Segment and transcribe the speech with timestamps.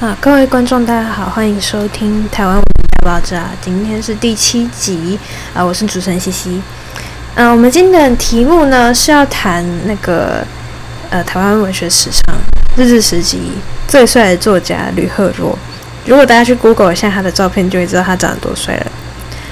[0.00, 2.64] 啊，各位观众，大家好，欢迎收听《台湾文
[3.02, 5.18] 大爆炸》，今天是第七集
[5.52, 6.62] 啊，我是主持人西西。
[7.34, 10.42] 嗯、我们今天的题目呢是要谈那个
[11.10, 12.22] 呃台湾文学史上
[12.78, 13.52] 日治时期
[13.86, 15.58] 最帅的作家吕赫若。
[16.06, 18.86] 如果大家去 Google 一下他的照片，就会知道他长得多帅了。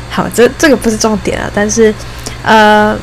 [0.09, 1.93] 好，这这个不是重点啊，但是
[2.43, 2.97] 呃，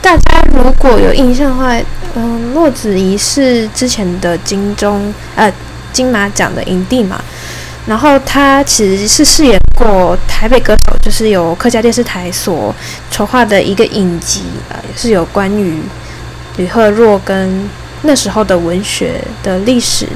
[0.00, 1.74] 大家如果有印象的话，
[2.14, 5.52] 嗯、呃，络子仪是之前的金钟呃。
[5.98, 7.20] 金马奖的影帝嘛，
[7.84, 12.72] 然后他其实是饰演过台北歌手，就是由客家电视台所
[13.10, 15.82] 筹划的一个影集，呃，也是有关于
[16.56, 17.68] 吕赫若跟
[18.02, 20.06] 那时候的文学的历史。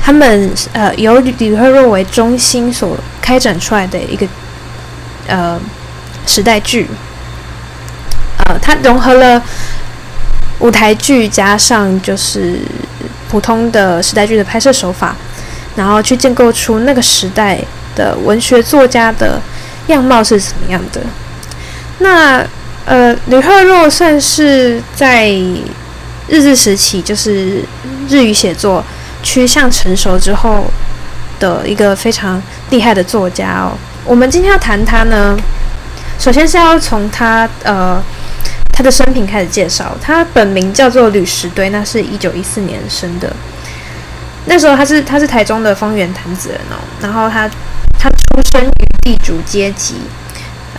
[0.00, 4.24] 他们呃由吕赫若为中心所开展出来的一个
[5.26, 5.60] 呃
[6.24, 6.86] 时代剧，
[8.44, 9.42] 呃，它融合了
[10.60, 12.60] 舞台剧加上就是。
[13.28, 15.16] 普通的时代剧的拍摄手法，
[15.74, 17.58] 然后去建构出那个时代
[17.94, 19.40] 的文学作家的
[19.88, 21.00] 样貌是怎么样的。
[21.98, 22.44] 那
[22.84, 25.28] 呃，吕赫若算是在
[26.28, 27.64] 日治时期，就是
[28.08, 28.84] 日语写作
[29.22, 30.64] 趋向成熟之后
[31.40, 32.40] 的一个非常
[32.70, 33.76] 厉害的作家哦。
[34.04, 35.36] 我们今天要谈他呢，
[36.18, 38.02] 首先是要从他呃。
[38.76, 43.34] 他的生平开始介绍，他本名叫做吕石堆，那是一九一四年生的。
[44.44, 47.48] 那时候他是他是台中的丰原潭子人哦，然后他
[47.98, 49.94] 他出生于地主阶级，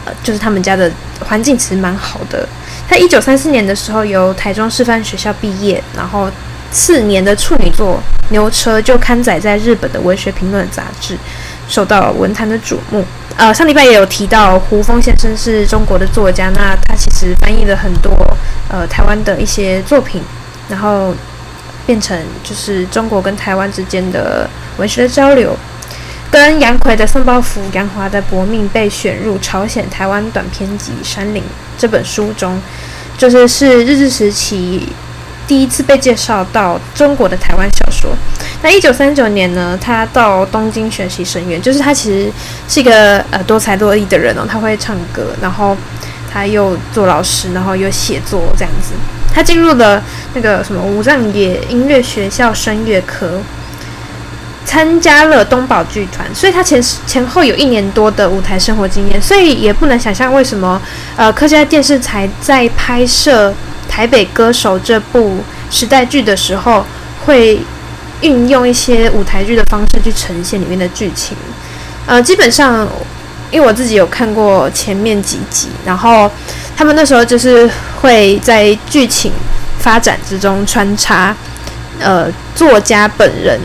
[0.05, 0.91] 呃，就是他们家的
[1.27, 2.47] 环境其实蛮好的。
[2.87, 6.29] 他一九三四年的时候由台中师范学校毕业，然后
[6.69, 11.17] 次年的处女作《牛车》就刊载在日本的文学评论杂志，
[11.67, 13.03] 受到文坛的瞩目。
[13.37, 18.11] 呃，上礼拜也有提到胡枫先生是中国的作家，那他其实翻译了很多
[18.67, 20.23] 呃台湾的一些作品，
[20.67, 21.13] 然后
[21.85, 25.55] 变成就是中国跟台湾之间的文学的交流。
[26.29, 31.41] 跟杨奎的《送抱负》、杨华的《薄命》被选入朝鲜台湾短篇集《山林》
[31.77, 32.59] 这本书中，
[33.17, 34.89] 就是是日治时期
[35.47, 38.11] 第一次被介绍到中国的台湾小说。
[38.61, 42.31] 那一九三九年呢，他到东京学习声乐，就是他其实
[42.67, 45.77] 是一个呃多才多艺的人哦，他会唱歌，然后
[46.31, 48.93] 他又做老师，然后又写作这样子。
[49.33, 50.03] 他进入了
[50.33, 53.39] 那个什么武藏野音乐学校声乐科，
[54.65, 60.81] 参加了东宝剧团，所以他前前后有一年多的舞台生活经验，所以也不能想象为什么
[61.15, 63.51] 呃客家电视台在拍摄
[63.87, 65.37] 《台北歌手》这部
[65.71, 66.85] 时代剧的时候
[67.25, 67.59] 会。
[68.21, 71.37] 运用一些舞台剧的方式去呈现里面的剧情，
[72.07, 72.89] 呃，基本上，
[73.51, 76.27] 因为我自己有看过前面几集，然后
[76.75, 77.69] 他们那时候就是
[78.01, 79.31] 会在剧情
[79.77, 81.35] 发展之中穿插，
[81.99, 83.61] 呃，作家本人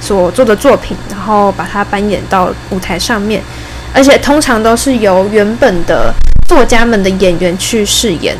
[0.00, 3.42] 所做的作品，然后把它搬演到舞台上面，
[3.92, 6.14] 而且通常都是由原本的
[6.46, 8.36] 作家们的演员去饰演。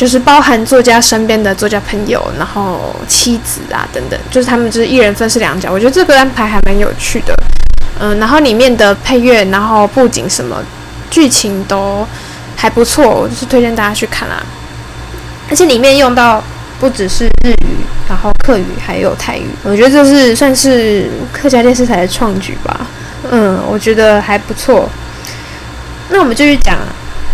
[0.00, 5.70] 就是包含作家身边的作家朋友，然后妻子啊等等，就是他们就是一人分饰两角。
[5.70, 7.34] 我觉得这个安排还蛮有趣的，
[8.00, 10.56] 嗯，然后里面的配乐，然后布景什么，
[11.10, 12.06] 剧情都
[12.56, 14.42] 还不错，我就是推荐大家去看啊。
[15.50, 16.42] 而且里面用到
[16.80, 17.76] 不只是日语，
[18.08, 22.86] 然后客语还有台语，我觉得这是算是客家电视台的创举吧。
[23.30, 24.88] 嗯，我觉得还不错。
[26.08, 26.78] 那我们继续讲，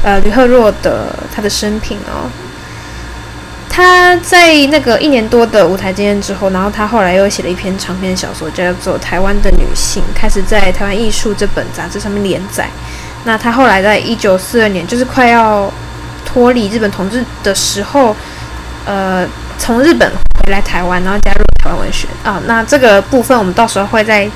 [0.03, 2.27] 呃，吕赫若的他的生平哦。
[3.77, 12.71] 他在那个一年多的舞台经验之后，然后他后来又写了一篇长篇小说，叫做《台湾的女性》，开始在《台湾艺术》这本杂志上面连载。
[13.25, 15.71] 那他后来在一九四二年，就是快要
[16.25, 18.17] 脱离日本统治的时候，
[18.87, 19.29] 呃，
[19.59, 22.41] 从日本回来台湾，然后加入台湾文学啊。
[22.47, 24.27] 那这个部分我们到时候会再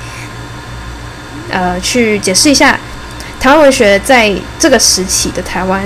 [1.49, 2.79] 呃去解释一下
[3.39, 5.81] 台湾文学在这个时期的台湾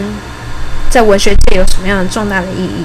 [0.90, 2.84] 在文学界有什么样的重大的意义。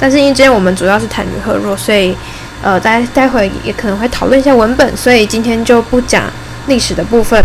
[0.00, 2.16] 但是因为今天我们主要是谈吕赫若，所以
[2.62, 6.24] 呃，待待会也可能会讨论一下文本，所以今天就不讲
[6.66, 7.38] 历史的部分。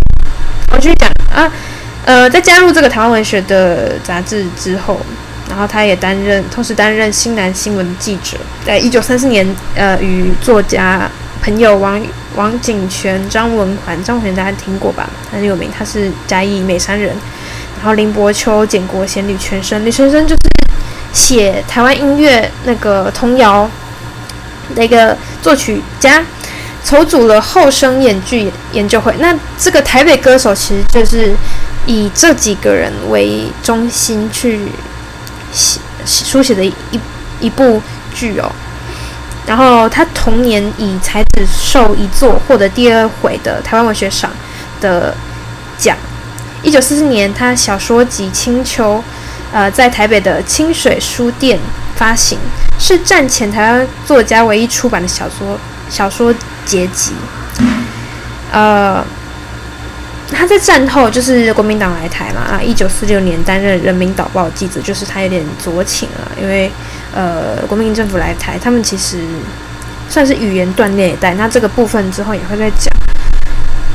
[0.72, 1.52] 我去讲啊，
[2.06, 5.00] 呃，在加入这个台湾文学的杂志之后，
[5.50, 8.38] 然后他也担任，同时担任新南新闻记者。
[8.66, 11.10] 在一九三四年，呃，与作家
[11.42, 12.02] 朋友王
[12.36, 15.10] 王景泉、张文环，张文环大家听过吧？
[15.32, 17.16] 很有名，他是嘉义美山人。
[17.78, 20.65] 然后林伯秋、简国贤、吕泉生，吕泉生就是。
[21.16, 23.68] 写台湾音乐那个童谣
[24.76, 26.22] 的一个作曲家，
[26.84, 29.16] 筹组了后生演剧研究会。
[29.20, 31.34] 那这个台北歌手其实就是
[31.86, 34.60] 以这几个人为中心去
[35.54, 36.74] 写书写的一
[37.40, 37.82] 一部
[38.14, 38.52] 剧哦。
[39.48, 44.32] 然后他同年以才子寿一作获得第二回的台湾文学赏
[44.82, 45.16] 的
[45.78, 45.96] 奖。
[46.62, 48.98] 一九四四年，他小说集《青秋》
[49.56, 51.58] 呃在台北的清水书店
[51.96, 52.38] 发行，
[52.78, 55.58] 是战前台湾作家唯一出版的小说
[55.90, 56.36] 小说
[56.66, 57.14] 结集。
[58.52, 59.02] 呃，
[60.30, 66.70] 他在战后就是国民党来台嘛，啊，一九四六年担任《人民导报》记者，就是他有点酌情了，因为
[67.14, 69.22] 呃国民政府来台，他们其实
[70.10, 71.34] 算是语言断裂一代。
[71.36, 72.94] 那这个部分之后也会再讲。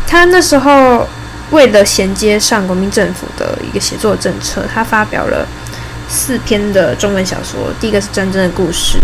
[0.06, 1.06] 他那时候
[1.50, 5.46] 为了衔接上国民政府的一个写作政策，他发表了
[6.08, 8.98] 四篇的中文小说，第一个是战争的故事。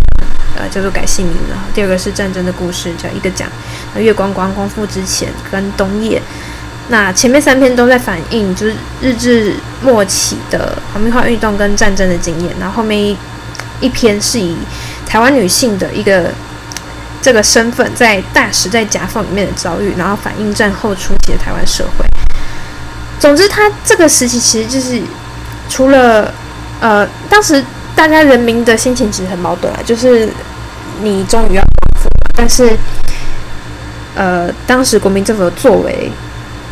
[0.58, 1.56] 呃，叫做改姓名了。
[1.74, 3.46] 第二个是战争的故事，叫一个讲。
[3.94, 6.18] 月光光光复之前跟冬夜，
[6.88, 12.54] 那前面三篇都在反映就是日治末期的皇民化运动跟战争的经验。
[12.58, 13.14] 然后后面一
[13.80, 14.56] 一篇是以
[15.06, 16.30] 台湾女性的一个
[17.20, 22.06] 这个身份在大时代夹缝里面的遭遇，然后反映战后初期的台湾社会。
[23.18, 25.00] 总之，他这个时期其实就是
[25.68, 26.32] 除了
[26.80, 27.64] 呃当时。
[27.96, 30.28] 大家人民的心情其实很矛盾啊，就是
[31.00, 32.76] 你终于要恢复，但是，
[34.14, 36.12] 呃，当时国民政府的作为，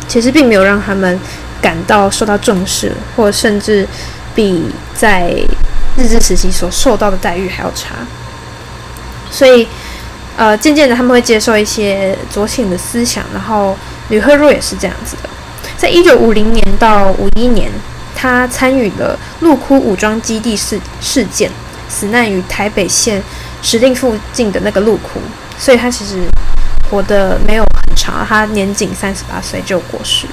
[0.07, 1.19] 其实并没有让他们
[1.59, 3.87] 感到受到重视，或甚至
[4.35, 5.31] 比在
[5.97, 7.95] 日治时期所受到的待遇还要差。
[9.31, 9.67] 所以，
[10.37, 13.75] 呃，渐渐的他们会接受一些左倾的思想，然后
[14.09, 15.29] 吕赫若也是这样子的，
[15.77, 17.71] 在一九五零年到五一年。
[18.17, 21.51] 他参与了陆窟武装基地事事件，
[21.89, 23.21] 死难于台北县
[23.61, 25.19] 石碇附近的那个陆窟，
[25.59, 26.25] 所以他其实
[26.89, 30.25] 活得没有很长，他年仅三十八岁就过世。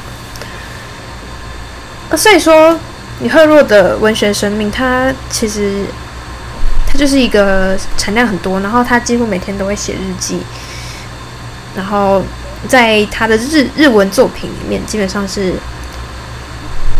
[2.17, 2.79] 所以说，
[3.21, 5.85] 李赫若的文学生命，他其实
[6.87, 10.39] 他就是一个产量很多，然后他几乎每天都会写日记，
[11.75, 12.23] 然后
[12.69, 15.55] 在他的日日文作品里面，基本上是。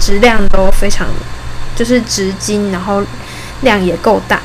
[0.01, 1.07] 质量都非常，
[1.77, 3.01] 就是质精，然后
[3.61, 4.41] 量也够大，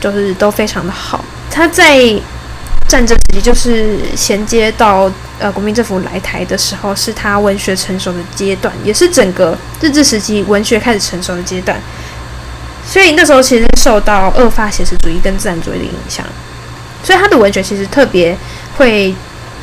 [0.00, 1.22] 就是都非常的好。
[1.50, 1.98] 他在
[2.88, 11.78] 战争时期，就是衔接到呃国民政府来台的时候，是他文学成熟的阶段，也是整个日治时期文学开始成熟的阶段。
[12.86, 16.24] 所以那时候其实受到二法写实主义跟自然主义的影响，
[17.02, 18.34] 所以他的文学其实特别
[18.78, 19.14] 会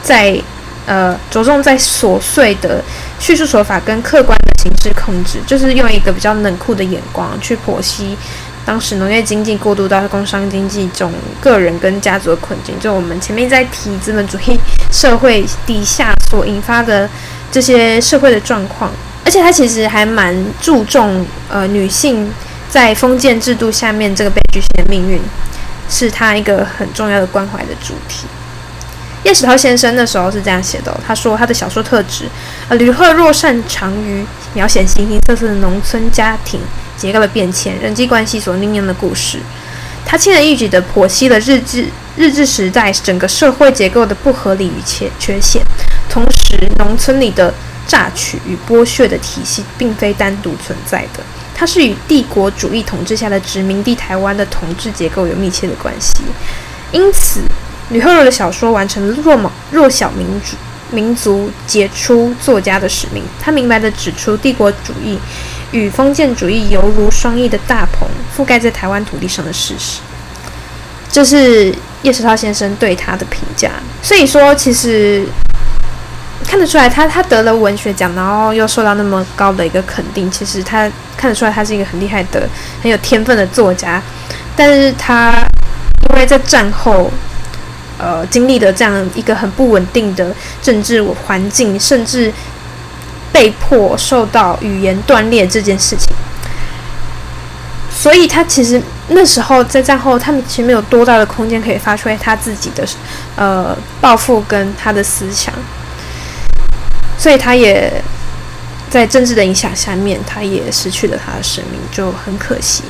[0.06, 0.40] 在
[0.86, 2.82] 呃着重在琐碎的
[3.20, 4.46] 叙述手法跟客观的。
[4.66, 8.18] 形式控制，就是用一个比较冷酷的眼光去剖析
[8.66, 12.74] 当时农业经济过渡到工商经济中个人跟家族的困境。
[12.80, 14.60] 就我们前面在提资本主义
[14.92, 17.08] 社会底下所引发的
[17.52, 18.90] 这些社会的状况，
[19.24, 22.32] 而且他其实还蛮注重呃女性
[22.68, 25.22] 在封建制度下面这个被局限的命运，
[25.88, 28.26] 是他一个很重要的关怀的主题。
[29.26, 32.30] 叶石涛先生那时候是这样写的、他说他的小说特质，
[32.70, 34.24] 呃，吕赫若擅长于
[34.54, 36.60] 描写形形色色的农村家庭
[36.96, 39.40] 结构的变迁、人际关系所酝酿的故事。
[40.06, 45.60] 他轻而易举地剖析了日治日治时代整个社会结构的不合理与缺缺陷，
[46.08, 47.52] 同时农村里的
[47.88, 51.24] 榨取与剥削的体系并非单独存在的，
[51.56, 56.14] 它是与帝国主义统治下的殖民地台湾的统治结构有密切的关系，
[56.92, 57.42] 因此。
[57.90, 60.56] 吕赫若的小说完成了弱毛弱小民族
[60.92, 63.24] 民族杰出作家的使命。
[63.40, 65.20] 他明白地指出，帝国主义
[65.72, 70.00] 与封建主义犹如双翼的大鹏覆盖在台湾土地上的事实。
[71.12, 73.70] 这是叶石涛先生对他的评价。
[74.02, 75.26] 所以说，其实
[76.48, 80.30] 看得出来他，他他得了文学奖，然后又受到那么高的一个肯定。
[80.32, 82.48] 其实他看得出来，他是一个很厉害的、
[82.82, 84.02] 很有天分的作家。
[84.56, 85.46] 但是他
[86.10, 87.12] 因为在战后。
[87.98, 92.30] 呃，经历了这样一个很不稳定的政治环境，甚至
[93.32, 96.14] 被迫受到语言断裂这件事情，
[97.90, 102.86] 所以他其实那时候在战后，他们其实没有多大的空间可以发出来他自己的
[103.38, 105.54] 呃抱负跟他的思想，
[107.18, 108.04] 所以他也
[108.90, 112.84] 在政治的影响下面，他也失去了他的生命，就很可惜。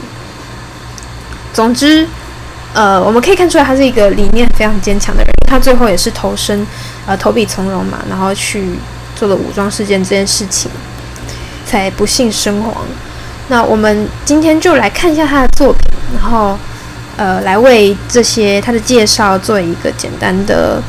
[1.54, 2.08] 总之。
[2.75, 5.32] 呃，我们可以看出来，他是一个理念非常坚强的人。
[5.48, 6.67] 他最后也是投身，
[7.05, 8.72] 呃，投笔从戎嘛，然后去
[9.15, 10.70] 做了武装事件这件事情，
[11.65, 12.75] 才不幸身亡。
[13.48, 15.82] 那我们今天就来看一下他的作品，
[16.20, 16.60] 然后
[17.15, 20.84] 呃，来为这些他的介绍做一个简单的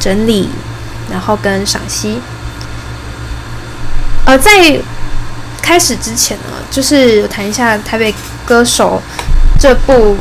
[0.00, 0.48] 整理，
[1.10, 2.18] 然后跟赏析。
[4.24, 4.80] 呃，在
[5.60, 8.14] 开始之前呢，就是谈一下《台北
[8.46, 9.02] 歌手》
[9.60, 10.16] 这部。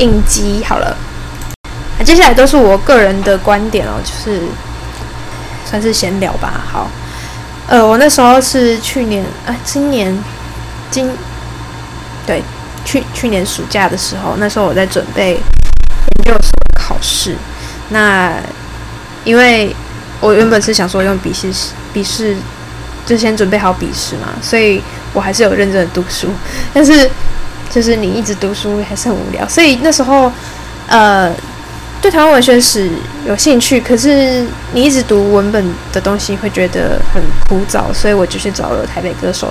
[0.00, 0.96] 应激好了，
[2.02, 4.40] 接下来都是我个人的观点哦，就是
[5.66, 6.64] 算是闲聊吧。
[6.72, 6.88] 好，
[7.68, 10.16] 呃，我那时候是去年啊，今年
[10.90, 11.10] 今
[12.26, 12.42] 对
[12.82, 17.36] 去去年暑假的时候，那时候我在准备研究所考试。
[17.90, 18.32] 那
[19.24, 19.76] 因为
[20.18, 21.52] 我原本是想说用笔试
[21.92, 22.34] 笔试
[23.04, 26.28] 就先准备好笔试嘛，所以我还是有认真的读书。
[26.72, 27.10] 但是
[27.70, 30.30] 就是你一直读书还是很无聊，所以那时候
[30.88, 31.32] 呃。
[32.02, 32.88] 对台湾文学史
[33.26, 35.62] 有兴趣，可是你一直读文本
[35.92, 39.48] 的东西会觉得很枯燥，所以我就去找了《台北歌手》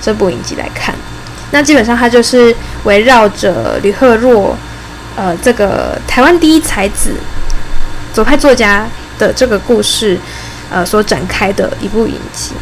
[0.00, 0.94] 这部影集来看。
[1.50, 4.56] 那基本上它就是围绕着吕赫若，
[5.14, 7.12] 呃，这个台湾第一才子、
[8.14, 10.18] 左派作家的这个故事，
[10.70, 12.52] 呃，所展开的一部影集。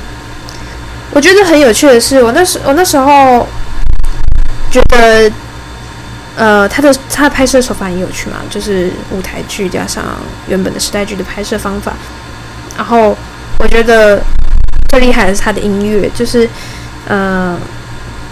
[1.13, 3.47] 我觉得很有趣的是，我那时我那时候
[4.71, 5.31] 觉得。
[6.41, 10.05] 呃，他的他的拍摄手法很有趣嘛，就是舞台剧加上
[10.47, 11.95] 原本的时代剧的拍摄方法。
[12.77, 13.19] 然后
[13.59, 14.23] 我觉得
[14.89, 16.49] 最厉害的是他的音乐，就是
[17.09, 17.59] 呃，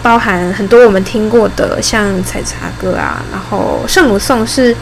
[0.01, 4.73] 包含很多我们听过的，像《采茶歌》啊，然后《圣母颂》是，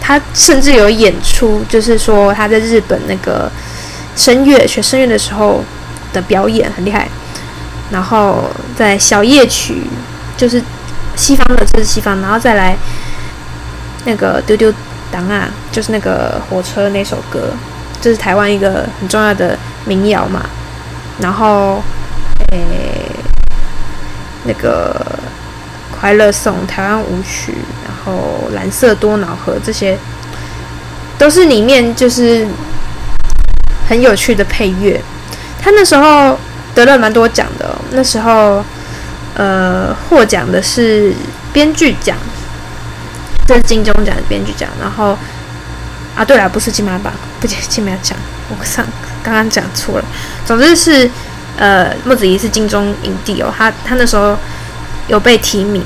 [0.00, 3.48] 他甚至有演出，就是说他在日本那个
[4.16, 5.62] 声乐学声乐的时候
[6.12, 7.06] 的表演很厉害。
[7.92, 9.82] 然后在小夜曲，
[10.42, 10.62] 就是。
[11.14, 12.74] 西方的，就是西方，然后再来
[14.06, 14.72] 那个丢丢
[15.10, 17.50] 档啊，就是那个火车那首歌，
[18.00, 20.42] 这是台湾一个很重要的民谣嘛。
[21.20, 21.82] 然后，
[22.50, 22.56] 诶，
[24.44, 25.04] 那个
[25.90, 29.98] 快乐颂、台湾舞曲，然后蓝色多瑙河这些，
[31.18, 32.48] 都是里面就是
[33.86, 34.98] 很有趣的配乐。
[35.60, 36.38] 他那时候
[36.74, 38.64] 得了蛮多奖的，那时候。
[39.34, 41.12] 呃，获奖的是
[41.52, 42.16] 编剧奖，
[43.46, 44.68] 这是金钟奖的编剧奖。
[44.80, 45.16] 然后
[46.14, 48.16] 啊，对了，不是金马奖，不是金马奖，
[48.50, 48.86] 我上
[49.22, 50.04] 刚刚讲错了。
[50.44, 51.10] 总之是
[51.56, 54.36] 呃，莫子仪是金钟影帝哦，他他那时候
[55.08, 55.82] 有被提名。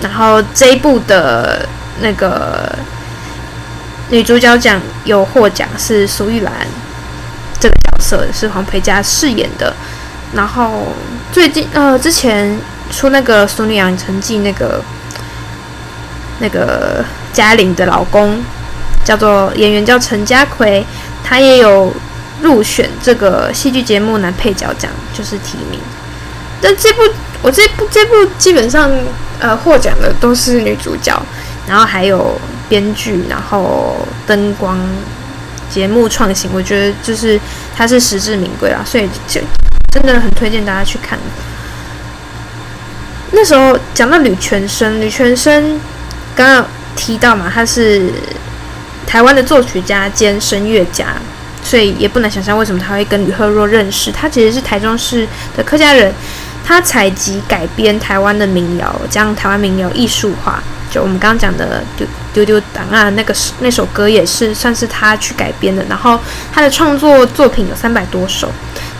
[0.00, 1.66] 然后这一部的
[2.00, 2.76] 那个
[4.10, 6.52] 女主角奖有获奖是苏玉兰，
[7.60, 9.74] 这个角色是黄培嘉饰演的。
[10.34, 10.88] 然后
[11.32, 12.58] 最近呃，之前
[12.90, 14.82] 出那个《俗女养成记》，那个
[16.40, 18.42] 那个嘉玲的老公
[19.04, 20.84] 叫做演员叫陈家奎，
[21.22, 21.92] 他也有
[22.42, 25.80] 入选这个戏剧节目男配角奖，就是提名。
[26.60, 27.02] 但这部
[27.42, 28.90] 我这部这部基本上
[29.38, 31.20] 呃获奖的都是女主角，
[31.66, 32.38] 然后还有
[32.68, 34.78] 编剧，然后灯光、
[35.70, 37.38] 节目创新，我觉得就是
[37.76, 39.40] 他是实至名归啦，所以就。
[39.94, 41.16] 真的很推荐大家去看。
[43.30, 45.80] 那时候讲到吕全生，吕全生
[46.34, 48.10] 刚刚提到嘛，他是
[49.06, 51.14] 台湾的作曲家兼声乐家，
[51.62, 54.10] 所以也不难想象为什么他会跟吕赫若认识。
[54.10, 56.12] 他其实是台中市的客家人，
[56.64, 60.60] 他采集改编台湾的民谣，将台湾民谣艺术化。
[60.90, 65.84] 就我们刚刚讲的丢丢丢档案那个那首歌也是算是他去改编的。
[65.88, 66.18] 然后
[66.52, 68.50] 他的创作作品有三百多首。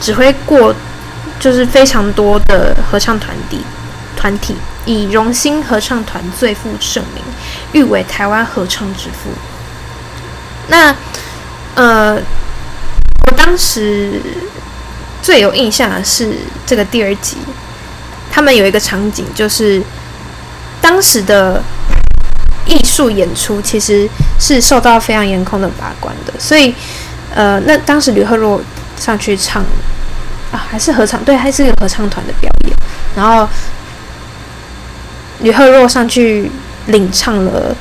[0.04, 0.74] 指挥过
[1.40, 3.58] 就是非常多的合唱团体，
[4.14, 7.24] 团体以荣兴合唱团最负盛名，
[7.72, 9.30] 誉为台湾合唱之父。
[10.68, 10.94] 那
[11.74, 14.20] 呃，我当时
[15.22, 16.34] 最有印象的是
[16.66, 17.38] 这个第二集，
[18.30, 19.82] 他们有一个场景，就是
[20.82, 21.62] 当时的
[22.66, 24.06] 艺术演出其实
[24.38, 26.74] 是受到非常严苛的把关的，所以
[27.34, 28.60] 呃，那当时吕赫若。
[28.96, 29.62] 上去唱
[30.54, 31.22] 啊，还是合唱？
[31.24, 32.76] 对，还是一个合唱团的表演。
[33.16, 33.48] 然后
[35.40, 36.48] 吕赫若上去
[36.86, 37.74] 领唱了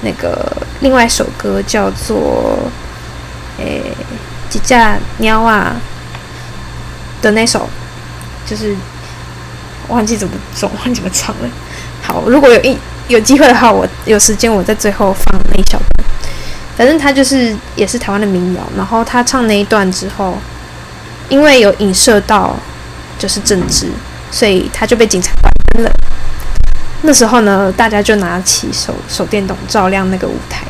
[0.00, 0.50] 那个
[0.80, 2.58] 另外一首歌，叫做
[3.62, 3.82] 《诶
[4.48, 5.76] 几架鸟啊》
[7.22, 7.68] 的那首，
[8.46, 8.74] 就是
[9.88, 11.48] 忘记怎么总忘记怎么唱了。
[12.02, 12.78] 好，如果有一
[13.08, 16.08] 有机会的话，我有时间我在最后放那一小段。
[16.74, 18.62] 反正他就是也是台湾的民谣。
[18.78, 20.38] 然后他唱那一段之后。
[21.28, 22.56] 因为有影射到
[23.18, 23.88] 就是政治，
[24.30, 25.32] 所以他就被警察
[25.72, 25.90] 关了。
[27.02, 30.66] 那时候呢，大家就拿起手手电筒照亮那个舞台，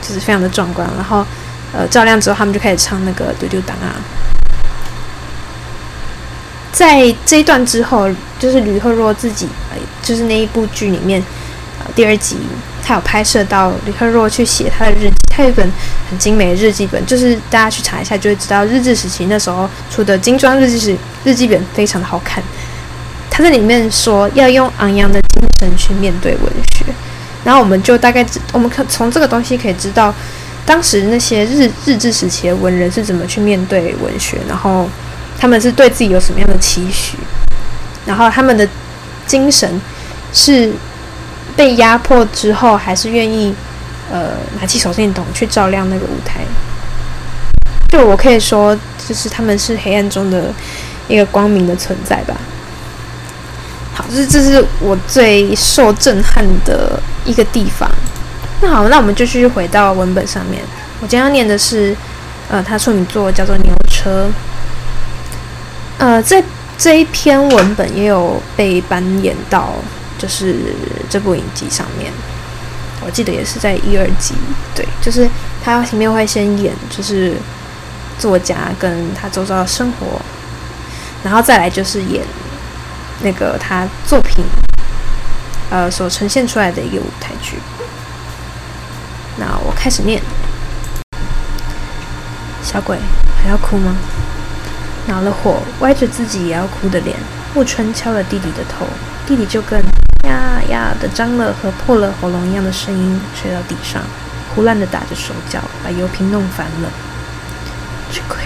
[0.00, 0.88] 就是非常的壮观。
[0.96, 1.24] 然后，
[1.72, 3.96] 呃，照亮之后，他们就开始唱那个丢丢档啊。
[6.72, 9.48] 在这一段之后，就是吕赫若自己，
[10.02, 11.22] 就是那一部剧里面，
[11.94, 12.38] 第二集。
[12.84, 15.68] 他有拍摄到吕赫若去写他的日记，他有一本
[16.10, 22.44] 很精美的日记本，就是大家去查一下就会知道，日治时期那时候出的精装日记是日记本，非常的好看。
[23.30, 26.84] 他在里面说要用昂扬的精神去面对文学，
[27.42, 30.14] 然后我们就大概我们可从这个东西可以知道，
[30.64, 34.88] 当时那些日日治时期的文人是怎么去面对文学，然后
[35.38, 37.18] 他们是对自己有什么样的期许，
[38.06, 38.68] 然后他们的
[39.26, 39.80] 精神
[40.32, 40.70] 是
[41.56, 43.54] 被压迫之后，还是愿意
[44.10, 44.30] 呃
[44.60, 46.40] 拿起手电筒去照亮那个舞台。
[47.88, 50.52] 就我可以说，就是他们是黑暗中的
[51.06, 52.34] 一个光明的存在吧。
[53.94, 57.88] 好，这是这是我最受震撼的一个地方。
[58.60, 60.60] 那好，那我们就继续回到文本上面。
[61.00, 61.94] 我今天要念的是，
[62.48, 64.26] 呃，他处女座叫做《牛车》。
[65.98, 66.42] 呃，在
[66.76, 69.74] 这一篇文本也有被搬演到，
[70.24, 70.56] 就是
[71.10, 72.10] 这部影集上面。
[73.04, 74.34] 我记得也是在一二集，
[74.74, 75.28] 对，就是
[75.62, 77.36] 他前面会先演，就是
[78.18, 80.18] 作家跟他周遭的生活，
[81.22, 82.24] 然后再来就是演。
[83.22, 84.42] 那个他作品，
[85.70, 87.58] 呃，所呈现出来的一个舞台剧。
[89.36, 90.22] 那我开始念。
[92.62, 92.96] 小鬼
[93.42, 93.94] 还要哭吗？
[95.06, 97.14] 恼了火，歪着自己也要哭的脸。
[97.54, 98.86] 木春敲了弟弟的头，
[99.26, 99.80] 弟弟就跟
[100.26, 104.02] 呀呀的张了和破了喉咙一样的声音睡到地上，
[104.54, 106.90] 胡乱的打着手脚，把油瓶弄翻了。
[108.10, 108.38] 这鬼！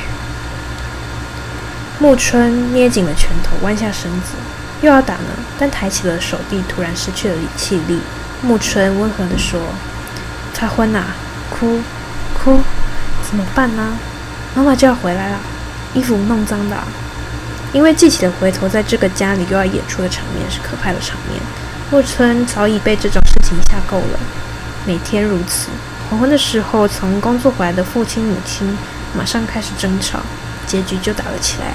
[1.99, 4.35] 木村捏紧了拳头，弯下身子。
[4.81, 8.01] 又要打呢，但抬起了手臂，突然失去了气力。
[8.43, 9.61] 木村温和地说
[10.55, 11.05] ：“他昏了，
[11.51, 11.81] 哭，
[12.33, 12.61] 哭，
[13.29, 13.99] 怎么办呢？
[14.55, 15.41] 妈妈就要回来了，
[15.95, 16.77] 衣服弄脏的。”
[17.75, 21.39] 因为记起了回头在这个家里又要演出的场面是可怕的场面，
[21.90, 24.18] 木村早已被这种事情吓够了。
[24.87, 25.68] 每天如此，
[26.09, 28.76] 黄昏的时候，从工作回来的父亲母亲
[29.16, 30.21] 马上开始争吵，
[30.66, 31.75] 结局就打了起来。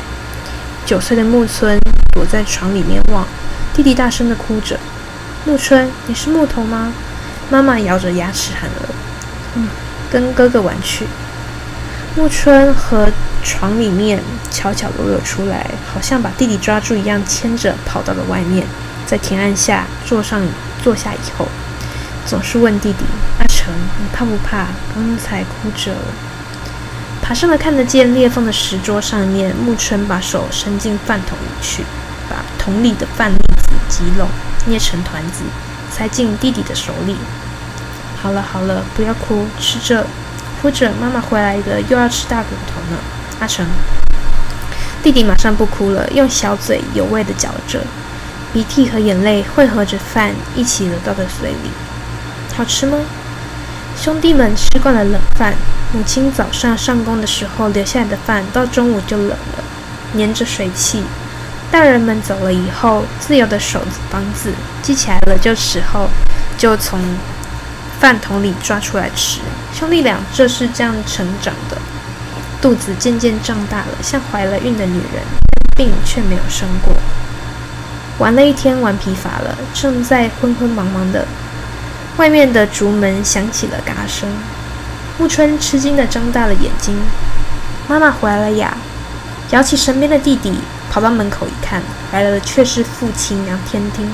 [0.86, 1.80] 九岁的木村。
[2.14, 3.26] 躲在床里面望，
[3.74, 4.80] 弟弟大声地哭着
[5.46, 6.94] ：“木村，你是木头吗？”
[7.50, 8.96] 妈妈咬着牙齿喊了
[9.58, 9.68] ：“嗯，
[10.12, 11.08] 跟哥哥玩去。”
[12.16, 13.10] 木村和
[13.44, 14.22] 床里面
[14.52, 18.68] 悄悄地溜了出来，好像把弟弟抓住一样，牵着跑到了外面。
[19.06, 20.42] 在田岸下坐上
[20.84, 21.48] 坐下以后，
[22.26, 23.06] 总是问弟弟
[23.40, 24.68] ：“阿成，你怕不怕？
[24.94, 25.94] 刚才哭着。”
[27.22, 31.84] 爬上了看得见裂缝的石桌上面，木村把手伸进饭桶里去。
[32.30, 34.28] 把桶里的饭粒子挤拢，
[34.66, 35.44] 捏成团子，
[35.92, 37.18] 塞进弟弟的手里。
[38.22, 40.08] 好了好了，不要哭，吃着，
[40.62, 40.92] 哭着。
[41.00, 42.98] 妈妈回来的又要吃大骨头呢。
[43.40, 43.66] 阿成，
[45.04, 47.82] 弟弟马上不哭了，用小嘴有味的嚼着，
[48.54, 51.72] 鼻涕和眼泪混合着饭一起流到了嘴里。
[52.56, 53.00] 好吃吗？
[54.00, 55.56] 兄弟们吃惯了冷饭，
[55.92, 59.64] 母亲早上上工的时候留下来的饭，到中午就冷了，
[60.16, 61.04] 粘着水汽。
[61.72, 66.08] 大人们走了以后，自由的手指帮子记起来了，就时候
[66.56, 67.00] 就从
[68.00, 69.40] 饭桶里抓出来吃。
[69.74, 71.78] 兄弟俩就是这样成长的，
[72.62, 75.24] 肚子渐渐胀大了，像怀了孕的女人，
[75.76, 76.94] 病却没有生过。
[78.24, 81.28] 玩了一天，玩疲乏了，正在昏昏茫茫的，
[82.16, 84.30] 外面的竹门响起了嘎声。
[85.18, 86.98] 木村吃惊地张大了眼睛
[87.86, 88.78] ：“妈妈回来了呀！”
[89.52, 90.54] 摇起身边的弟弟。
[90.90, 91.82] 跑到门口一看，
[92.14, 94.08] 来了的却是父亲杨天丁。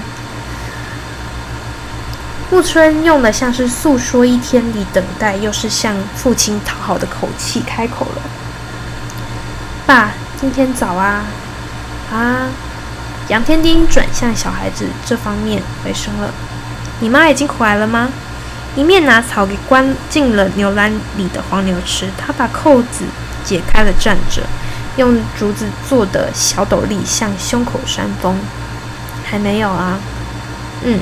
[2.50, 8.22] 木村用的像是诉说一天里等待，又是向父亲讨好的口气开口了
[9.86, 11.26] ：“爸，今天早啊！”
[12.12, 12.48] 啊！
[13.30, 16.34] 杨天丁转向小孩子这方面回声了
[17.00, 18.10] ：“你妈已经回来了吗？”
[18.76, 23.06] 一面拿草给关进了牛栏里的黄牛吃，他把扣子
[23.44, 24.42] 解开了站着。
[24.98, 28.38] 用竹子做的小斗笠向胸口扇风，
[29.24, 30.00] 还没有啊？
[30.84, 31.00] 嗯，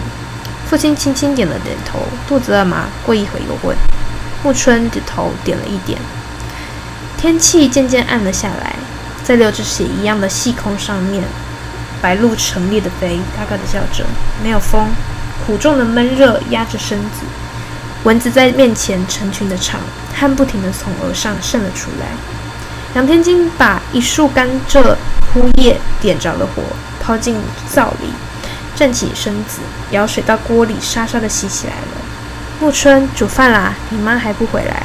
[0.70, 2.00] 父亲轻轻点了点头。
[2.28, 2.88] 肚子饿吗？
[3.06, 3.76] 过一会又问。
[4.44, 5.98] 木春的头点了一点。
[7.18, 8.76] 天气渐渐暗了下来，
[9.24, 11.24] 在流着血一样的细空上面，
[12.02, 14.06] 白鹭成列的飞，嘎嘎的叫着。
[14.44, 14.88] 没有风，
[15.46, 17.26] 苦重的闷热压着身子。
[18.04, 19.80] 蚊子在面前成群的唱，
[20.14, 22.08] 汗不停地从额上渗了出来。
[22.96, 24.96] 杨天金把一束甘蔗
[25.34, 26.64] 枯叶点着了火，
[27.02, 27.36] 抛进
[27.70, 28.08] 灶里，
[28.76, 29.60] 站起身子，
[29.92, 31.88] 舀水到锅里，沙沙地洗起来了。
[32.60, 34.84] 木春煮饭啦，你妈还不回来？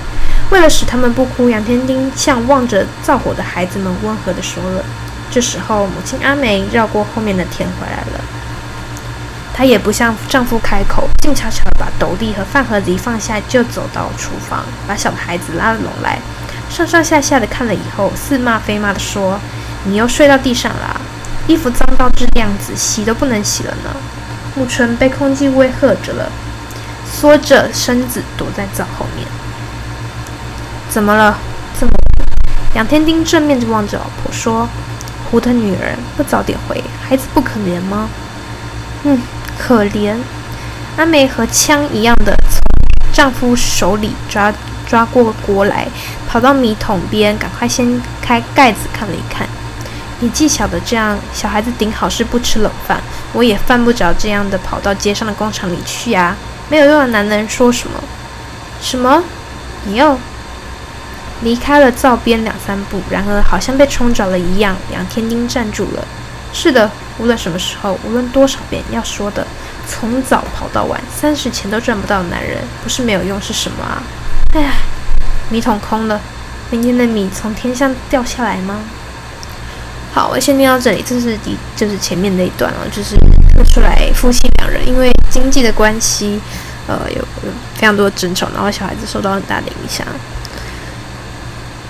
[0.50, 4.84] 为了使他们不哭，杨天丁向望着灶火的孩子们温和地说了。
[5.32, 8.20] 这时候，母亲阿梅绕过后面的田回来了，
[9.54, 16.18] 她也不向丈夫开口，静悄悄把斗笠和饭盒子放下，就走到厨房，把小孩子拉了拢来。
[16.68, 19.40] 上上下下的看了以后，似骂非骂的说
[19.88, 21.00] ：“你又睡到地上了，
[21.46, 23.90] 衣服脏到这样子，洗都不能洗了呢。”
[24.54, 26.30] 木村被空气威吓着了，
[27.10, 29.26] 缩着身子躲在灶后面。
[30.90, 31.38] 怎么了？
[31.80, 31.92] 这么？
[32.74, 34.68] 杨天丁正面着望着老婆说
[35.32, 38.06] ：“胡的女儿，不早点回，孩子不可怜吗
[39.04, 39.18] ？”“嗯，
[39.58, 40.14] 可怜。”
[40.98, 42.60] 阿梅和枪一样的从
[43.14, 44.52] 丈夫手里抓
[44.86, 45.88] 抓过锅来，
[46.28, 49.48] 跑到米桶边，赶快掀开盖子看了一看。
[50.20, 53.00] 你既晓得这样，小孩子顶好是不吃冷饭，
[53.32, 56.36] 我也犯不着这样的跑到街上的工厂里去啊！
[56.68, 57.98] 没有用的男人说什么？
[58.82, 59.22] 什么？
[59.86, 60.18] 你又
[61.42, 66.04] 离开了灶边两三步，然而好像被冲着了一样，杨天丁站住了。
[66.52, 69.46] 是的，无论什么时候，无论多少遍要说的，
[69.88, 74.02] 从早跑到晚，三十钱都赚不到的男人，不是没有用是什么啊？
[74.54, 74.72] 哎呀，
[75.48, 76.20] 米桶空了，
[76.70, 78.80] 明天的米从天上掉下来吗？
[80.12, 81.02] 好，我先念到这里。
[81.06, 83.16] 这是第，就是前面那一段了，就是
[83.56, 86.38] 说出来夫妻两人因为经济的关系，
[86.86, 90.06] 呃，有有非常多的争吵，然后小孩子受到很大的影响。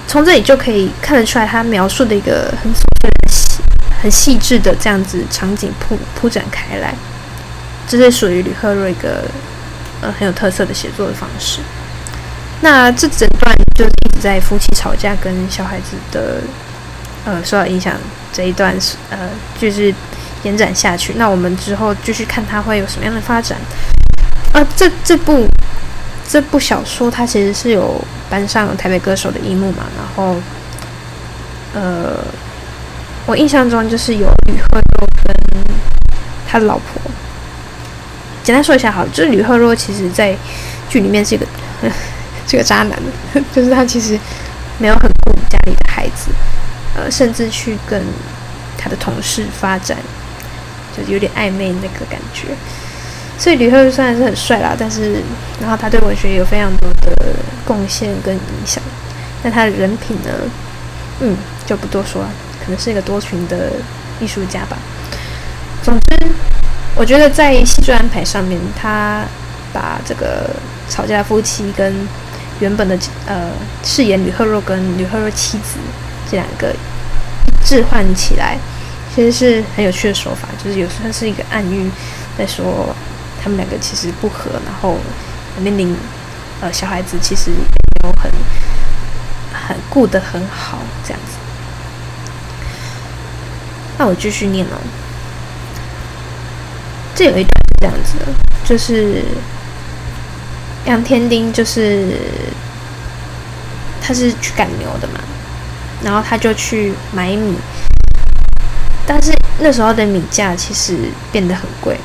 [0.07, 2.81] 从这里就可以看得出来，他描述的一个很琐
[3.29, 3.65] 碎、
[4.03, 6.95] 很细致的这样子场景铺铺展开来，
[7.89, 9.25] 这是属于吕赫若一个
[10.01, 11.61] 呃很有特色的写作的方式。
[12.61, 16.41] 那这整段就一直在夫妻吵架跟小孩子的。
[17.25, 17.95] 呃，受到影响
[18.33, 19.17] 这一段是呃，
[19.57, 19.95] 就是
[20.43, 21.13] 延展下去。
[21.15, 23.57] 那我们之后继续看它会有什么样的发展。
[24.53, 25.47] 呃，这这部
[26.33, 30.35] 这部小说它其实是有搬上台北歌手的荧幕嘛，然后
[31.75, 32.25] 呃，
[33.27, 35.37] 我印象中就是有吕赫若跟
[36.49, 37.03] 他的老婆。
[38.43, 40.35] 简单说一下好，就是吕赫若其实在
[40.89, 41.45] 剧里面是一个
[42.49, 42.99] 这个渣男，
[43.53, 44.19] 就是他其实
[44.79, 46.31] 没有很顾家里的孩子。
[46.97, 48.03] 呃，甚至去跟
[48.79, 49.99] 他的同事发展，
[50.97, 52.49] 就是有点暧昧那个感觉。
[53.43, 55.21] 所以吕赫虽然是很帅啦，但是
[55.61, 57.35] 然后他对文学有非常多的
[57.67, 58.81] 贡献跟影响。
[59.43, 60.31] 但他的人品呢，
[61.19, 62.31] 嗯，就不多说了，
[62.65, 63.73] 可能是一个多情的
[64.21, 64.79] 艺术家吧。
[65.83, 66.29] 总之，
[66.95, 69.25] 我觉得在戏剧安排上面，他
[69.73, 70.49] 把这个
[70.89, 71.93] 吵架夫妻跟
[72.61, 73.51] 原本的呃
[73.83, 75.81] 饰演吕赫若跟吕赫若妻子。
[76.31, 76.73] 这两个
[77.65, 78.57] 置换起来，
[79.13, 81.91] 其实是很有趣的手法，就是有时候是一个暗喻，
[82.39, 82.95] 在说
[83.43, 84.99] 他们两个其实不和，然后
[85.59, 85.97] 面临
[86.61, 88.31] 呃小孩子其实没有很
[89.53, 91.37] 很顾得很好这样子。
[93.99, 94.79] 那我继续念哦，
[97.15, 98.27] 这有一段是这样子的，
[98.65, 99.25] 就是
[100.87, 102.17] 杨天丁就是
[104.01, 105.21] 他是去赶牛的嘛。
[106.05, 107.55] 然后他就去买米，
[109.07, 110.97] 但是那时候的米价其实
[111.31, 111.97] 变得很贵，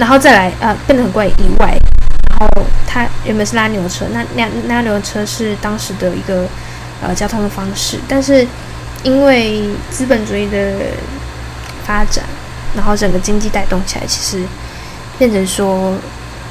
[0.00, 1.76] 然后再来呃变得很贵以外，
[2.30, 2.48] 然后
[2.86, 6.46] 他原本是拉牛车，那那拉牛车是当时的一个
[7.02, 8.46] 呃交通的方式，但是
[9.02, 10.72] 因为资本主义的
[11.84, 12.24] 发展，
[12.74, 14.42] 然后整个经济带动起来，其实
[15.18, 15.94] 变成说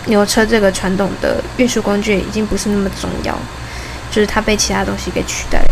[0.05, 3.35] 牛车这个传统的运输工具已经不是那么重要，
[4.11, 5.65] 就是它被其他东西给取代了。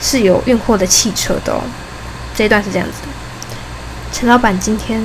[0.00, 1.62] 是有运货的汽车的哦，
[2.34, 3.08] 这一段是这样子的。
[4.12, 5.02] 陈老板今天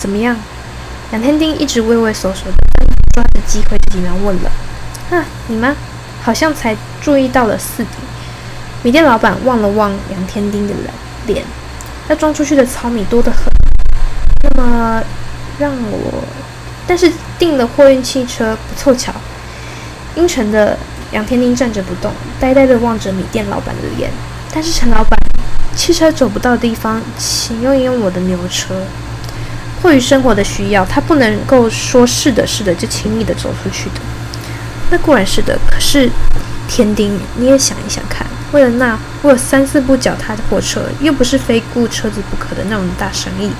[0.00, 0.34] 怎么样？
[1.12, 2.56] 杨天丁一直畏畏缩缩的，
[3.12, 4.50] 抓着机会急忙问了
[5.12, 5.76] ：“啊，你吗？
[6.22, 7.90] 好像才注意到了似的。”
[8.82, 10.72] 米店老板望了望杨天丁的
[11.26, 11.44] 脸，
[12.08, 13.52] 要装出去的糙米多得很。
[14.42, 15.02] 那么
[15.58, 16.24] 让我……
[16.86, 19.12] 但是订了货运汽车，不凑巧。
[20.14, 20.78] 阴沉的
[21.12, 22.10] 杨天丁站着不动，
[22.40, 24.10] 呆呆地望着米店老板的脸。
[24.50, 25.18] 但是陈老板，
[25.76, 28.74] 汽车走不到的地方，请用一用我的牛车。
[29.80, 34.00] 迫于生活的需要，他不能够说是的，是的就轻易的走出去的。
[34.90, 36.10] 那固然是的，可是
[36.68, 43.50] 天丁，你也想一想看，为了那我有三四部脚踏的货车，又不是非雇车子不可的那种大生意，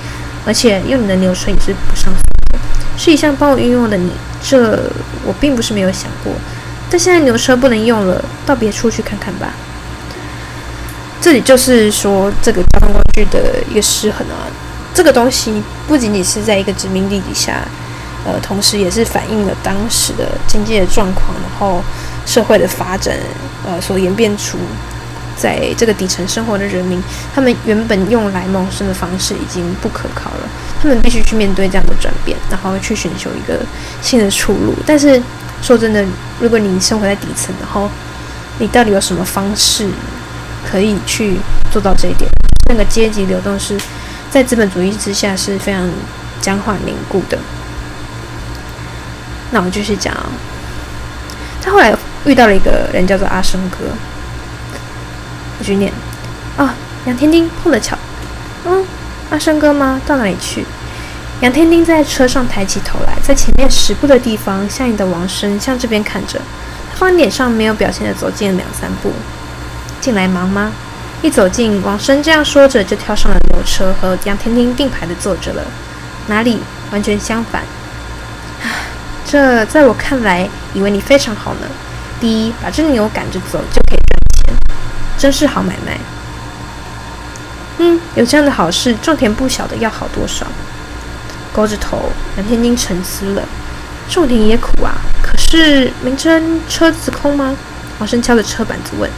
[0.45, 2.19] 而且用你的牛车也是不上的，
[2.99, 4.11] 是一向帮我运用的你，
[4.43, 4.91] 这
[5.25, 6.33] 我并不是没有想过。
[6.91, 9.55] 但现在牛车不能用了，到别处去看看吧。
[11.21, 14.49] 这里就是说，这个交通工具的一个失衡啊，
[14.95, 17.63] 这个东西不仅仅是在一个殖民地底下，
[18.25, 21.83] 呃，同时也是反映了当时的经济的状况，然后
[22.27, 23.17] 社会的发展，
[23.65, 24.59] 呃，所演变出
[25.37, 27.03] 在这个底层生活的人民，
[27.35, 30.49] 他们原本用来谋生的方式已经不可靠了，
[30.83, 33.61] 他们必须去面对这样的转变，然后去寻求一个
[34.03, 34.75] 新的出路。
[34.87, 35.23] 但是
[35.63, 36.05] 说真的，
[36.41, 37.89] 如果你生活在底层，然后
[38.59, 39.89] 你到底有什么方式？
[40.63, 41.39] 可以去
[41.73, 42.31] 做到这一点。
[42.69, 43.81] 那个阶级流动是
[44.31, 45.91] 在资本主义之下是非常
[46.41, 47.39] 僵化凝固的。
[49.51, 50.15] 那我继续讲。
[51.63, 53.79] 他后来遇到了一个人，叫做阿生哥。
[55.59, 55.93] 我去念
[56.57, 57.99] 啊，杨天丁碰了巧。
[58.65, 58.85] 嗯，
[59.31, 60.01] 阿生哥吗？
[60.07, 60.65] 到哪里去？
[61.41, 66.41] 杨天丁在车上抬起头来，在前面十步的地方，向你的王生向这边看着。
[66.99, 69.13] 他脸上没有表情的走近了两三步。
[70.01, 70.73] 进来忙吗？
[71.23, 75.63] 一走近，王生这样说着，就跳上了牛车，和杨天丁并排的坐着了。
[76.29, 76.59] 哪里？
[76.91, 77.63] 完全相反。
[79.27, 81.67] 这在我看来，以为你非常好呢。
[82.19, 84.55] 第一，把这牛赶着走就可以赚钱，
[85.19, 85.99] 真是好买卖。
[87.79, 90.47] 嗯，有这样的好事，种田不晓得要好多少。
[91.53, 93.43] 勾着头，杨天丁沉思了。
[94.09, 97.55] 种田也苦啊，可是明真车子空吗？
[97.99, 99.11] 王生敲着车板子问。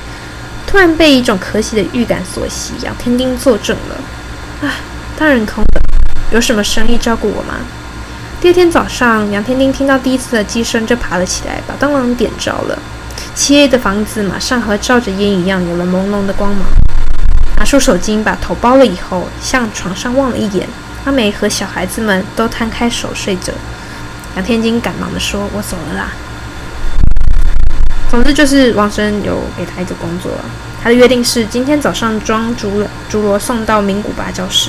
[0.72, 4.66] 突然被一种可喜的预感所袭，杨天丁坐正了。
[4.66, 4.72] 啊，
[5.18, 5.80] 当然空了。
[6.30, 7.56] 有什么生意照顾我吗？
[8.40, 12.78] 第二天早上，杨天丁听到第一次的鸡声，就爬了起来，把灯笼点着了。
[13.34, 16.66] 漆黑的房子马上和照着烟一样，有了朦胧的光芒。
[17.58, 20.66] 拿出手巾，把头包了以后，向床上望了一眼。
[21.04, 23.52] 阿梅和小孩子们都摊开手睡着。
[24.36, 26.12] 杨天丁赶忙地说：“我走了啦。”
[28.12, 30.44] 总之就是王生有给他一个工作了。
[30.82, 34.68] 他的约定是今天早上装竹竹箩送到名古芭蕉室。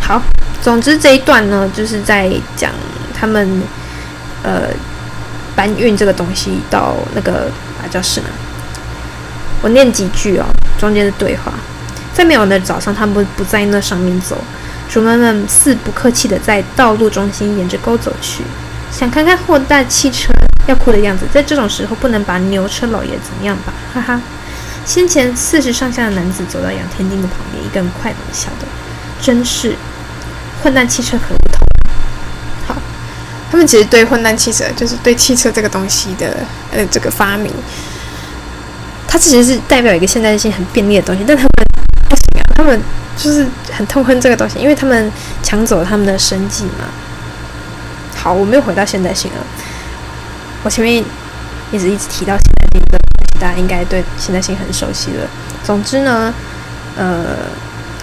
[0.00, 0.22] 好，
[0.62, 2.70] 总之这一段呢，就是在讲
[3.12, 3.60] 他们
[4.44, 4.68] 呃
[5.56, 7.50] 搬运这个东西到那个
[7.82, 8.28] 芭蕉室呢。
[9.60, 10.46] 我念几句哦，
[10.78, 11.52] 中间的对话。
[12.14, 14.38] 在没有的早上，他们不在那上面走，
[14.88, 18.44] 主人们似不客气的在道路中心沿着沟走去，
[18.96, 20.32] 想看看货代汽车。
[20.66, 23.72] 要哭的样子，在这种时候不能把牛车老爷怎么样吧？
[23.94, 24.20] 哈哈！
[24.84, 28.66] 先前四十上下的男子走到杨天丁的旁边，一个人快乐的笑道
[29.22, 29.76] ：“真是
[30.60, 31.60] 混蛋汽车可不同。”
[32.66, 32.74] 好，
[33.48, 36.38] 他们其实对混蛋汽车，就是对汽车这个东西的
[36.72, 37.52] 呃这个发明，
[39.06, 41.50] 它其实是代表一个现代性很便利的东西，但他们
[42.08, 42.82] 不行啊，他们
[43.16, 45.12] 就是很痛恨这个东西，因为他们
[45.44, 46.88] 抢走了他们的生计嘛。
[48.26, 49.46] 好，我们又回到现代性了。
[50.64, 50.96] 我前面
[51.70, 52.98] 一直一直提到现代性的，
[53.38, 55.24] 大家应该对现代性很熟悉了。
[55.62, 56.34] 总之呢，
[56.96, 57.36] 呃，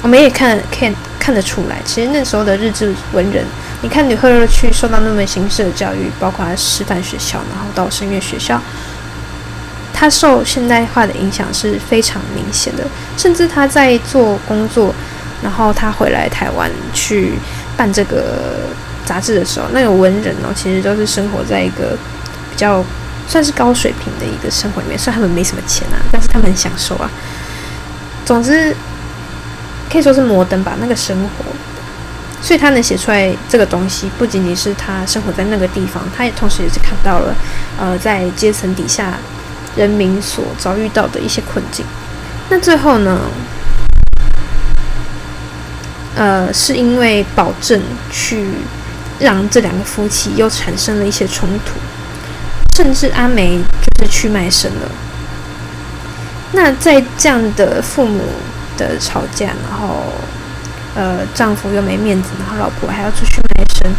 [0.02, 3.44] 我们也看看看得出来，其实那时候的日治文人，
[3.82, 8.58] 你看吕赫去受到那么形式的教育，包括师范学校，然后到声乐学校，
[9.94, 12.86] 他受现代化的影响是非常明显的。
[13.18, 14.96] 甚至他在做工作，
[15.42, 17.34] 然后他回来台湾去
[17.76, 18.70] 办这个
[19.06, 21.98] 杂志的时候，那个文人哦，其实都是生活在一个。
[22.54, 22.86] 比较
[23.28, 27.10] 算是高水平的一个生活里面，虽然他们没什么钱啊，但是他们很享受啊。
[28.24, 28.76] 总之
[29.92, 31.46] 可以说是摩登吧，那个生活，
[32.44, 37.34] 所以他能写出来这个东西，不仅仅是他生活在那个地方，他也同时也是看到了
[37.80, 39.18] 呃在阶层底下
[39.76, 41.84] 人民所遭遇到的一些困境。
[42.50, 43.20] 那最后呢，
[46.16, 48.46] 呃，是因为保证去
[49.19, 51.73] 让这两个夫妻又产生了一些冲突。
[52.76, 54.89] 甚至阿梅就是去卖身了。
[56.54, 58.23] 那在这样的父母
[58.78, 60.06] 的吵架，然后
[60.95, 63.91] 呃丈夫又没面子，然后老婆还要出去卖身。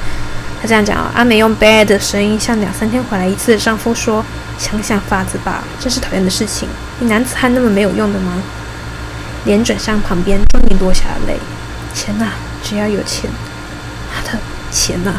[0.60, 4.24] 他这样讲啊，阿梅用悲哀的声音向两三天回来一次的丈夫说
[4.58, 6.68] ：“想想法子吧，真是讨厌的事情。
[6.98, 8.42] 你男子汉那么没有用的吗？”
[9.44, 11.38] 脸转向旁边，终于落下了泪。
[11.94, 12.28] 钱呐，
[12.62, 13.30] 只要有钱，
[14.74, 15.14] 钱呐，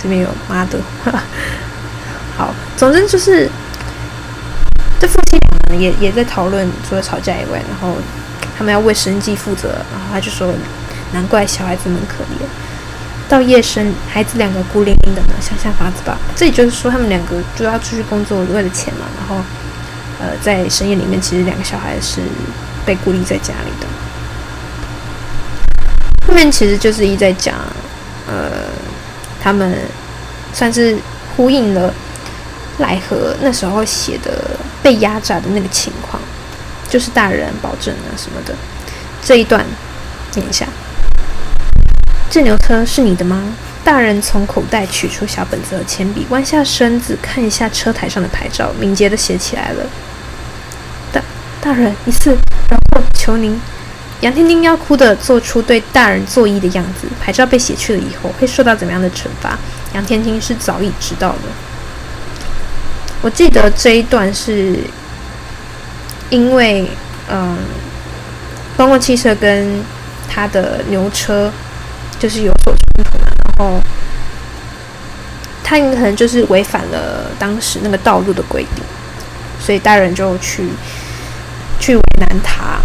[0.00, 0.78] 这边有妈的。
[2.38, 3.50] 好，总之就是
[5.00, 7.96] 这夫妻俩呢，也也在讨论，除了吵架以外，然后
[8.56, 9.68] 他们要为生计负责。
[9.92, 10.54] 然后他就说
[11.12, 12.46] ：“难怪小孩子们可怜，
[13.28, 19.04] 到夜深，孩子两个孤零零的呢，想想法子吧。”这也就是说，他们两个就要出去工作，为了钱嘛。
[19.18, 19.42] 然后，
[20.20, 22.20] 呃，在深夜里面，其实两个小孩是
[22.86, 23.86] 被孤立在家里的。
[26.26, 27.56] 后面其实就是一在讲，
[28.30, 28.70] 呃，
[29.42, 29.76] 他们
[30.52, 30.96] 算是
[31.36, 31.92] 呼应了。
[32.78, 36.18] 来和那时候写的被压榨的那个情况，
[36.88, 38.54] 就是大人保证啊什么的
[39.22, 39.62] 这一段，
[40.34, 40.66] 念一下。
[42.30, 43.52] 这牛车是你的吗？
[43.84, 49.84] 大人从口袋取出小本子和铅笔，弯下身子看一下车台上的牌照，敏捷地写起来了。
[51.12, 51.20] 大
[51.60, 52.30] 大人一次，
[52.70, 53.60] 然后求您。
[54.20, 57.08] 杨天丁要哭的做出对大人作揖的样子。
[57.20, 59.58] 牌照被写去了以后会受到怎么样的惩罚？
[59.94, 61.38] 杨天丁是早已知道的。
[63.22, 64.78] 我记得这一段是，
[66.30, 66.86] 因为
[67.28, 67.56] 嗯，
[68.76, 69.82] 公共汽车跟
[70.28, 71.50] 他的牛车
[72.18, 73.80] 就是有所冲突嘛，然后
[75.62, 78.84] 他可能就是违反了当时那个道路的规定，
[79.60, 80.68] 所以大人就去
[81.78, 82.80] 去为难他。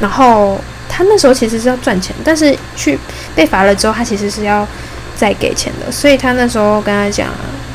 [0.00, 2.98] 然后他那时候其实是要赚钱，但是去
[3.34, 4.66] 被罚了之后，他其实是要
[5.16, 5.90] 再给钱的。
[5.90, 7.28] 所以他那时候跟他讲，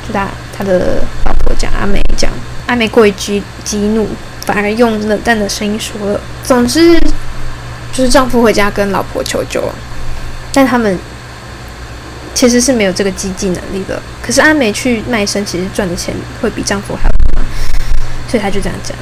[0.07, 0.27] 就他
[0.57, 2.31] 他的老婆讲阿美讲，
[2.67, 4.07] 阿美过于激激怒，
[4.45, 6.19] 反而用冷淡的声音说了。
[6.43, 6.99] 总之
[7.91, 9.63] 就是丈夫回家跟老婆求救，
[10.53, 10.97] 但他们。
[12.35, 17.43] 其实是没有这个经济能力的，可是阿梅去卖身，其实赚的钱会比丈夫还要多，
[18.29, 18.95] 所以他就这样讲：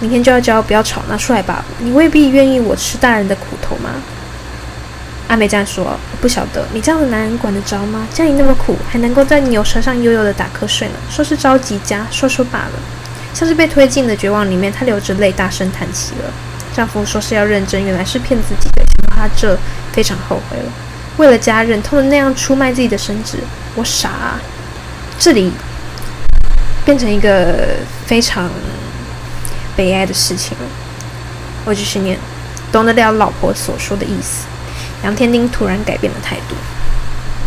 [0.00, 1.64] 明天就要交，不要吵，拿出来吧。
[1.78, 3.90] 你未必愿意我吃大人的苦头吗？
[5.28, 8.06] 阿梅这样说：不晓得你这样的男人管得着吗？
[8.12, 10.94] 家里那么苦，还能够在牛舌上悠悠的打瞌睡呢。
[11.08, 12.72] 说是着急家，说说罢了。
[13.32, 16.32] 像是被推进的绝望里面，她流着泪，大声叹气了。
[16.74, 19.56] 丈夫说是要认真，原来是骗自己的，想到他这
[19.92, 20.72] 非常后悔了。
[21.16, 23.38] 为了家人，痛的那样出卖自己的身子，
[23.74, 24.40] 我傻啊！
[25.18, 25.52] 这里
[26.84, 28.50] 变成一个非常
[29.80, 30.64] 悲哀的事情了。
[31.64, 32.18] 我只是念，
[32.70, 34.44] 懂得了老婆所说的意思。
[35.02, 36.54] 杨天丁突然改变了态度。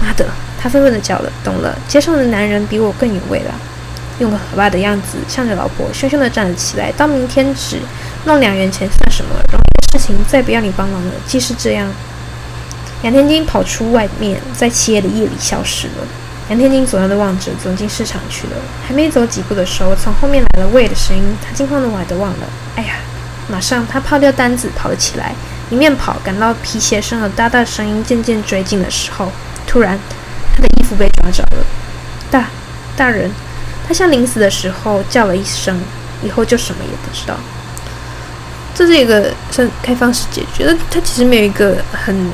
[0.01, 0.25] 妈的！
[0.59, 1.31] 他愤愤地叫了。
[1.43, 3.53] 懂了，街上的男人比我更有味了。
[4.17, 6.91] 用个可怕的样子，向着老婆凶凶地站了起来。
[6.93, 7.77] 到明天止，
[8.25, 9.35] 弄两元钱算什么？
[9.51, 11.11] 然后事情再不要你帮忙了。
[11.27, 11.87] 既是这样。
[13.03, 16.07] 杨天金跑出外面，在漆黑的夜里消失了。
[16.53, 18.53] 杨天津左右的望着，走进市场去了。
[18.87, 21.35] 还没走几步的时候，从后面来了魏的声音。
[21.43, 22.45] 他惊慌的我都忘了。
[22.75, 22.97] 哎呀！
[23.49, 25.33] 马上他抛掉单子，跑了起来，
[25.71, 29.31] 一面跑，感到皮鞋声和哒哒的声音渐渐追近的时候，
[29.65, 29.97] 突然，
[30.55, 31.65] 他的衣服被抓着了。
[32.29, 32.45] 大
[32.95, 33.31] 大人，
[33.87, 35.81] 他像临死的时候叫了一声，
[36.21, 37.35] 以后就什么也不知道。
[38.75, 42.29] 这是一个算开放式结局，那他其实没有一个很。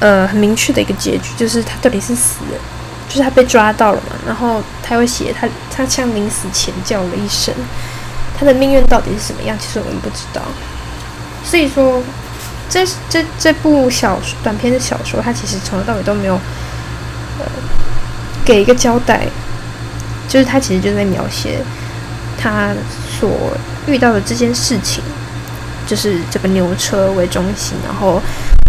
[0.00, 2.58] 呃，很明确的一个结局，就是他到底是死了，
[3.08, 4.14] 就是他被抓到了嘛。
[4.24, 7.52] 然后他会写他，他像临死前叫了一声，
[8.38, 9.58] 他的命运到底是什么样？
[9.58, 10.40] 其实我们不知道。
[11.42, 12.00] 所以说，
[12.70, 16.34] 这这这部小短篇的小说，它其实从头到尾都没有
[17.40, 17.46] 呃
[18.44, 19.26] 给一个交代，
[20.28, 21.58] 就是他其实就在描写
[22.40, 22.70] 他
[23.18, 23.28] 所
[23.88, 25.02] 遇到的这件事情，
[25.88, 28.22] 就是这个牛车为中心，然后。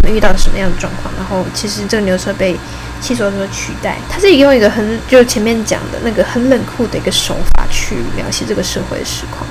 [0.07, 1.13] 遇到什么样的状况？
[1.17, 2.55] 然后其实这个牛车被
[3.01, 9.45] 汽车所取代，他是用一个很就前面讲的那个很冷酷的一个手法去描写这个社会的实况，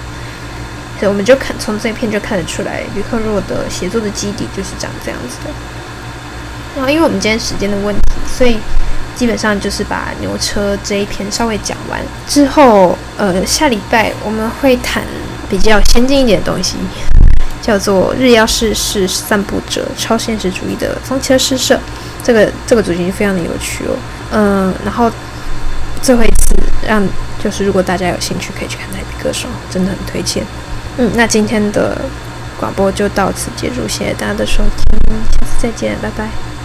[0.98, 5.50] 所以我们就看从这一篇就看得出来，吕克若的写作的基底就是长这样子的。
[6.76, 8.58] 然后因为我们今天时间的问题，所以
[9.14, 15.04] 基本上就是把牛车这一篇稍微讲完之后，呃，下礼拜我们会谈
[15.48, 16.76] 比较先进一点的东西。
[17.60, 21.78] 叫做日曜市是散步者超现实主义的风车诗社，
[22.22, 23.96] 这个这个主题非常的有趣哦。
[24.32, 25.10] 嗯，然后
[26.02, 26.54] 最后一次
[26.86, 27.02] 让
[27.42, 30.44] 就是如果大家有兴趣可以去看《台北歌手》，真的很推荐。
[30.96, 31.96] 嗯，那今天的
[32.58, 36.57] 广播就到此结束，谢谢大家的收听，下次再见，拜拜。